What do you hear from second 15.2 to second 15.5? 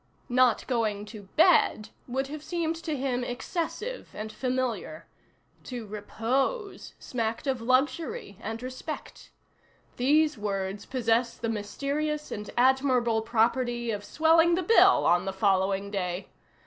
the